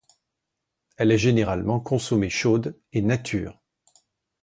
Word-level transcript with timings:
Elle 0.97 1.11
est 1.11 1.19
généralement 1.19 1.79
consommée 1.79 2.31
chaude 2.31 2.75
et 2.91 3.03
nature. 3.03 3.61